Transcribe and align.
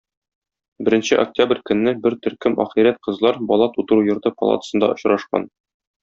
Беренче 0.87 1.17
октябрь 1.23 1.59
көнне 1.71 1.93
бер 2.05 2.15
төркем 2.25 2.55
ахирәт 2.65 2.97
кызлар 3.07 3.37
бала 3.51 3.67
тудыру 3.79 4.07
йорты 4.11 4.33
палатасында 4.41 4.89
очрашкан. 4.99 5.47